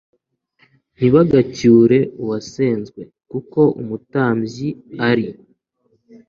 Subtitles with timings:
[0.95, 3.01] ntibagacyure uwasenzwe
[3.31, 4.69] kuko umutambyi
[5.09, 5.27] ari